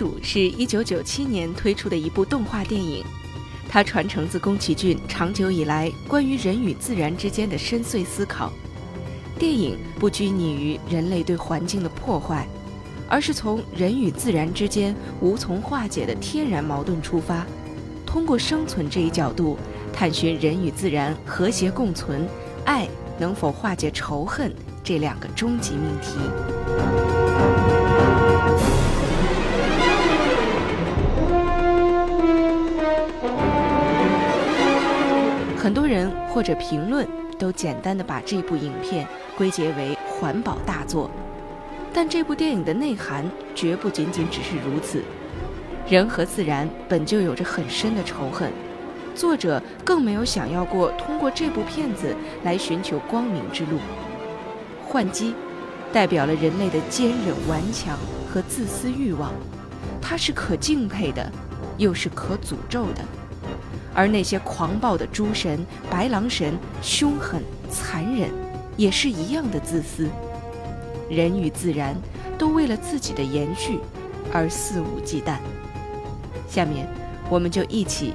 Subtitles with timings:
[0.00, 3.04] 主是一九九七年推出的一部动画电影，
[3.68, 8.50] 它传承自宫崎骏长久以来关于人与自然之间的深邃思考。
[9.38, 12.48] 电影不拘泥于人类对环境的破坏，
[13.10, 17.46] 而是从人与自然之间无从化解的天然矛盾出发，
[18.06, 19.58] 通过生存这一角度，
[19.92, 22.26] 探寻人与自然和谐共存、
[22.64, 24.50] 爱能否化解仇恨
[24.82, 26.99] 这两个终极命题。
[35.60, 37.06] 很多人或者评论
[37.38, 39.06] 都简单的把这部影片
[39.36, 41.10] 归结为环保大作，
[41.92, 45.02] 但这部电影的内涵绝不仅仅只是如此。
[45.86, 48.50] 人和自然本就有着很深的仇恨，
[49.14, 53.76] 作者更没有想要过通过这部片子来寻求光明之路。
[54.82, 55.34] 换机，
[55.92, 57.98] 代表了人类的坚韧顽强
[58.32, 59.30] 和自私欲望，
[60.00, 61.30] 它是可敬佩的，
[61.76, 63.04] 又是可诅咒的。
[64.00, 68.30] 而那些狂暴的诸神、白狼神，凶狠、残忍，
[68.74, 70.08] 也是一样的自私。
[71.10, 71.94] 人与自然
[72.38, 73.78] 都为了自己的延续
[74.32, 75.36] 而肆无忌惮。
[76.48, 76.88] 下面，
[77.28, 78.14] 我们就一起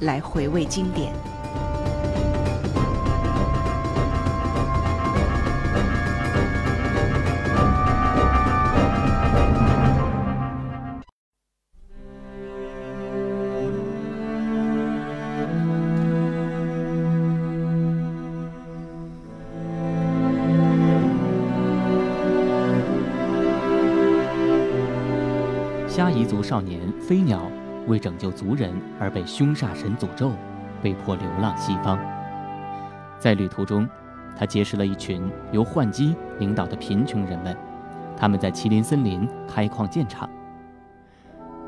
[0.00, 1.12] 来回味经典。
[26.24, 27.50] 族少年飞鸟
[27.88, 30.30] 为拯救族人而被凶煞神诅咒，
[30.80, 31.98] 被迫流浪西方。
[33.18, 33.88] 在旅途中，
[34.36, 37.56] 他结识了一群由幻姬领导的贫穷人们，
[38.16, 40.30] 他们在麒麟森林开矿建厂。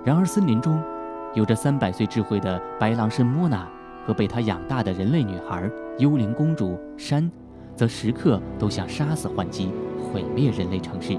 [0.04, 0.80] 然而，森林中
[1.34, 3.68] 有着三百岁智慧的白狼神莫娜
[4.06, 5.68] 和被他养大的人类女孩
[5.98, 7.28] 幽灵公主珊，
[7.74, 11.18] 则时刻都想杀死幻姬，毁灭人类城市。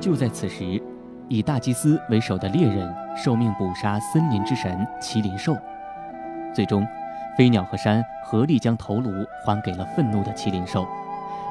[0.00, 0.82] 就在此时。
[1.28, 5.56] 以大祭司为首的猎人受命捕杀森林之神麒麟兽，
[6.54, 6.86] 最终，
[7.36, 9.10] 飞鸟和山合力将头颅
[9.44, 10.86] 还给了愤怒的麒麟兽，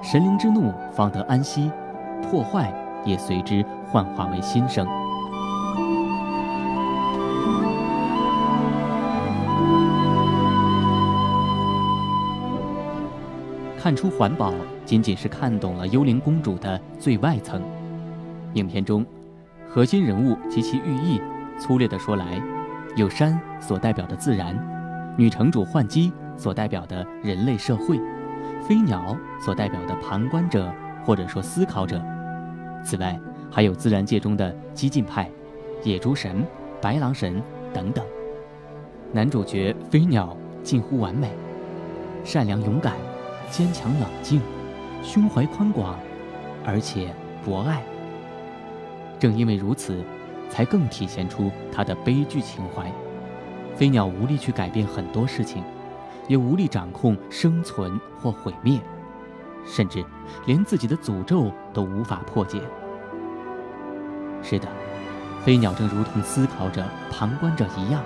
[0.04, 1.72] 神灵之怒方得安息，
[2.22, 2.72] 破坏
[3.04, 4.88] 也随之幻化为新生。
[13.80, 14.54] 看出环保
[14.86, 17.62] 仅仅是看懂了幽灵公主的最外层，
[18.54, 19.04] 影片中。
[19.74, 21.20] 核心人物及其寓意，
[21.58, 22.40] 粗略地说来，
[22.96, 24.56] 有山所代表的自然，
[25.18, 28.00] 女城主幻姬所代表的人类社会，
[28.62, 30.72] 飞鸟所代表的旁观者
[31.04, 32.00] 或者说思考者。
[32.86, 33.20] 此外，
[33.50, 35.28] 还有自然界中的激进派、
[35.82, 36.46] 野猪神、
[36.80, 37.42] 白狼神
[37.74, 38.06] 等等。
[39.12, 41.32] 男主角飞鸟近乎完美，
[42.24, 42.94] 善良勇敢，
[43.50, 44.40] 坚强冷静，
[45.02, 45.98] 胸怀宽广，
[46.64, 47.12] 而且
[47.44, 47.82] 博爱。
[49.24, 50.04] 正因为如此，
[50.50, 52.92] 才更体现出他的悲剧情怀。
[53.74, 55.64] 飞鸟无力去改变很多事情，
[56.28, 58.82] 也无力掌控生存或毁灭，
[59.66, 60.04] 甚至
[60.46, 62.60] 连自己的诅咒都无法破解。
[64.42, 64.68] 是的，
[65.46, 68.04] 飞鸟正如同思考着、旁观者一样，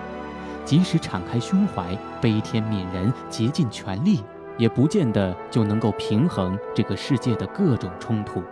[0.66, 4.24] 即使敞开胸怀、悲天悯人、竭尽全力，
[4.56, 8.44] 也不见得就能够平衡这个世界的各种冲突，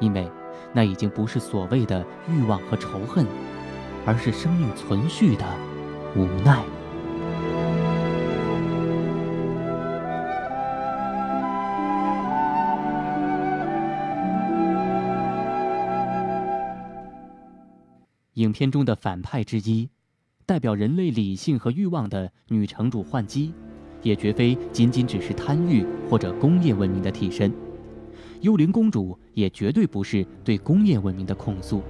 [0.00, 0.28] 因为。
[0.72, 3.24] 那已经不是所谓的欲望和仇恨，
[4.04, 5.44] 而是生命存续的
[6.14, 6.62] 无奈。
[18.34, 19.88] 影片中的反派之一，
[20.44, 23.54] 代表人类理性和欲望的女城主幻姬，
[24.02, 27.50] 也绝非仅仅只是贪欲或者工业文明的替身。
[28.40, 31.82] 幽灵公主也绝对不是对工业文明的控诉。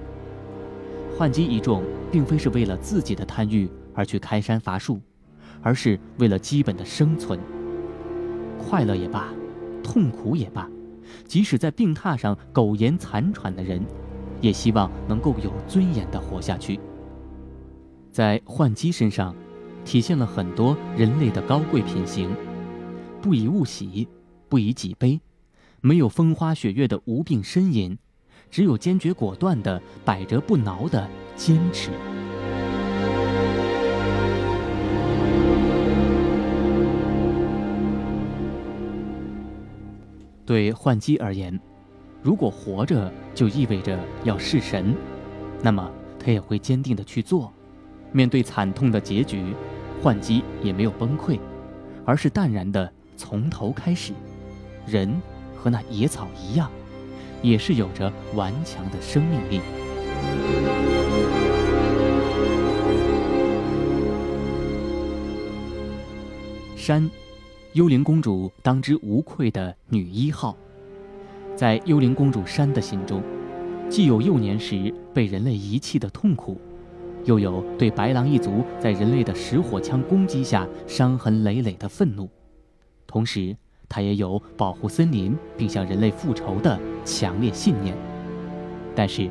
[1.16, 1.82] 幻姬一众
[2.12, 5.00] 并非是为了自己的贪欲而去开山伐树，
[5.62, 7.38] 而是为了基本的生存。
[8.58, 9.28] 快乐也罢，
[9.82, 10.68] 痛苦也罢，
[11.26, 13.82] 即使在病榻上苟延残喘的人，
[14.40, 16.78] 也希望能够有尊严地活下去。
[18.12, 19.34] 在幻姬身上，
[19.84, 22.30] 体现了很多人类的高贵品行：
[23.22, 24.08] 不以物喜，
[24.48, 25.20] 不以己悲。
[25.86, 27.96] 没有风花雪月的无病呻吟，
[28.50, 31.92] 只有坚决果断的百折不挠的坚持。
[40.44, 41.56] 对幻姬而言，
[42.20, 44.92] 如果活着就意味着要弑神，
[45.62, 45.88] 那么
[46.18, 47.52] 他也会坚定的去做。
[48.10, 49.54] 面对惨痛的结局，
[50.02, 51.38] 幻姬也没有崩溃，
[52.04, 54.12] 而是淡然的从头开始。
[54.84, 55.22] 人
[55.66, 56.70] 和那野草一样，
[57.42, 59.60] 也是有着顽强的生命力。
[66.76, 67.10] 山，
[67.72, 70.56] 幽灵公主当之无愧的女一号。
[71.56, 73.20] 在幽灵公主山的心中，
[73.90, 76.60] 既有幼年时被人类遗弃的痛苦，
[77.24, 82.30] 又有对白狼一族在人类的石火枪攻击下伤痕累累的愤怒，
[83.04, 83.56] 同时，
[83.88, 87.96] 他也有保护森林并向人类复仇的强烈信念。
[88.94, 89.28] 但是，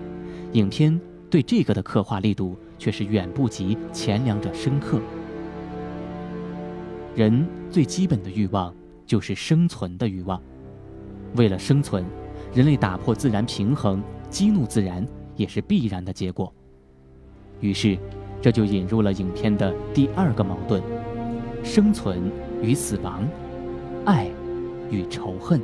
[0.53, 0.99] 影片
[1.29, 4.99] 对这个的刻画力度却是远不及前两者深刻。
[7.15, 8.73] 人最基本的欲望
[9.05, 10.41] 就是生存的欲望。
[11.35, 12.05] 为了生存，
[12.53, 15.05] 人类打破自然平衡，激怒自然
[15.35, 16.53] 也是必然的结果。
[17.59, 17.97] 于是，
[18.41, 20.81] 这就引入了影片的第二个矛盾：
[21.63, 22.31] 生存
[22.61, 23.27] 与死亡，
[24.05, 24.29] 爱
[24.89, 25.61] 与仇恨。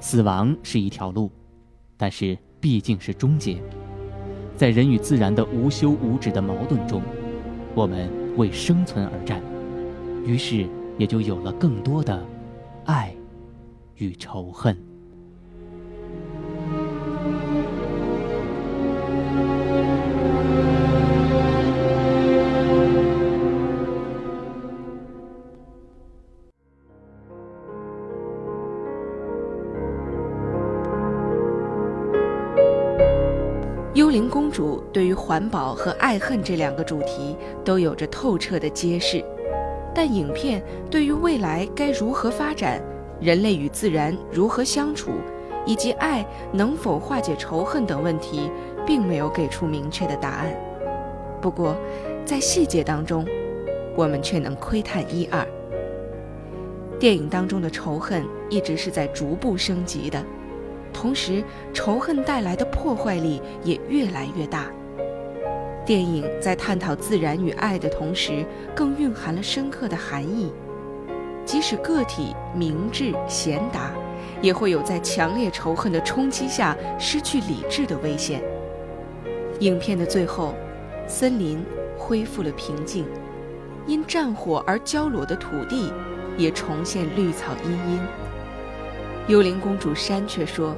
[0.00, 1.30] 死亡是一条路，
[1.96, 3.60] 但是毕竟是终结。
[4.56, 7.02] 在人与自然的无休无止的矛盾中，
[7.74, 9.42] 我们为生存而战。
[10.24, 10.66] 于是，
[10.98, 12.22] 也就有了更多的
[12.84, 13.14] 爱
[13.96, 14.76] 与仇恨。
[35.30, 39.24] 环保和爱恨这两个主题都有着透彻的揭示。
[39.94, 40.60] 但影片
[40.90, 42.82] 对于未来该如何发展，
[43.20, 45.12] 人类与自然如何相处，
[45.64, 48.50] 以及爱能否化解仇恨等问题，
[48.84, 50.52] 并没有给出明确的答案。
[51.40, 51.76] 不过，
[52.24, 53.24] 在细节当中，
[53.94, 55.46] 我们却能窥探一二。
[56.98, 60.20] 电影当中的仇恨一直是在逐步升级的，
[60.92, 61.40] 同时
[61.72, 64.66] 仇恨带来的破坏力也越来越大。
[65.86, 68.44] 电影在探讨自然与爱的同时，
[68.74, 70.52] 更蕴含了深刻的含义。
[71.44, 73.90] 即使个体明智贤达，
[74.40, 78.40] 也会有在强烈仇恨的冲击下失去理智的危险。
[79.60, 80.54] 影片的最后，
[81.08, 81.60] 森林
[81.98, 83.04] 恢复了平静，
[83.86, 85.92] 因战火而焦裸的土地
[86.36, 88.00] 也重现绿草茵茵。
[89.26, 90.76] 幽灵公主山却说：“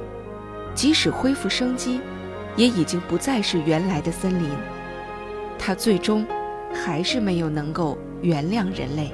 [0.73, 2.01] 即使恢复生机，
[2.55, 4.49] 也已经不再是原来的森林。”
[5.57, 6.25] 他最终
[6.73, 9.11] 还是没有能够原谅人类，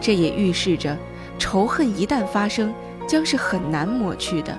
[0.00, 0.96] 这也预示着
[1.38, 2.72] 仇恨一旦发生，
[3.06, 4.56] 将是很难抹去的。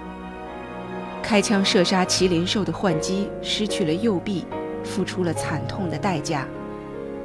[1.24, 4.46] 开枪射杀麒麟兽的幻姬失去了右臂，
[4.84, 6.48] 付出了惨痛的代价。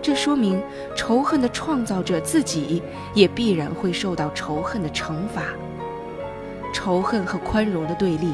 [0.00, 0.58] 这说明
[0.96, 2.82] 仇恨的创造者自己
[3.12, 5.42] 也必然会受到仇恨的惩罚。
[6.72, 8.32] 仇恨和宽容的对立，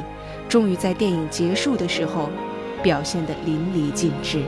[0.49, 2.31] 终于在电影结束的时候
[2.83, 4.43] 表现得淋漓尽致。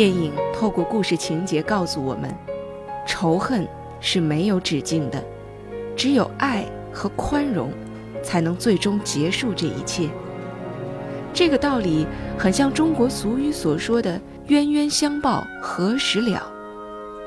[0.00, 2.34] 电影透过故事情节告诉我们，
[3.06, 3.68] 仇恨
[4.00, 5.22] 是没有止境的，
[5.94, 7.70] 只有爱和宽容，
[8.22, 10.08] 才能最终结束这一切。
[11.34, 12.06] 这个道理
[12.38, 16.50] 很像中国俗语所说的“冤冤相报何时了”，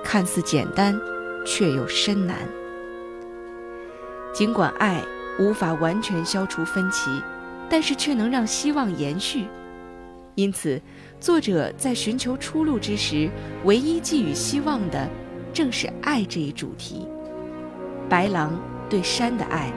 [0.03, 0.99] 看似简单，
[1.45, 2.37] 却又深难。
[4.33, 4.99] 尽管爱
[5.37, 7.21] 无法完全消除分歧，
[7.69, 9.45] 但是却能让希望延续，
[10.35, 10.81] 因此。
[11.19, 13.29] 作者在寻求出路之时，
[13.63, 15.07] 唯一寄予希望的，
[15.53, 17.07] 正是爱这一主题。
[18.09, 18.59] 白狼
[18.89, 19.71] 对山的爱，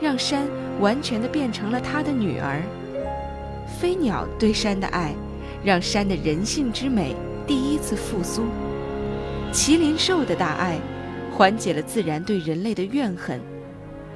[0.00, 0.48] 让山
[0.80, 2.62] 完全的变成了他的女儿；
[3.78, 5.14] 飞鸟对山的爱，
[5.62, 7.14] 让山的人性之美
[7.46, 8.44] 第一次复苏；
[9.52, 10.78] 麒麟兽的大爱，
[11.30, 13.38] 缓解了自然对人类的怨恨，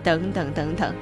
[0.03, 0.95] 等等等等。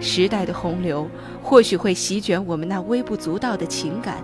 [0.00, 1.08] 时代的洪流
[1.42, 4.22] 或许会席卷我们那微不足道的情感。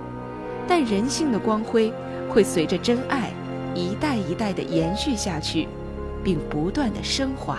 [0.66, 1.93] 但人性的光辉
[2.28, 3.31] 会随着真爱
[3.75, 5.69] 一代一代的延续下去，
[6.23, 7.59] 并不断的升华。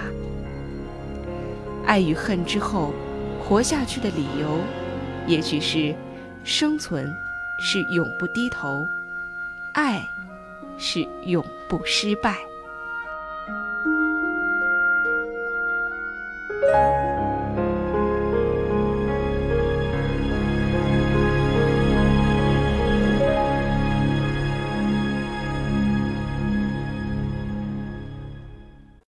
[1.85, 2.93] 爱与恨之后，
[3.43, 4.57] 活下去的理由，
[5.27, 5.93] 也许是
[6.43, 7.13] 生存
[7.59, 8.87] 是永不低头，
[9.75, 10.01] 爱
[10.77, 12.35] 是永不失败。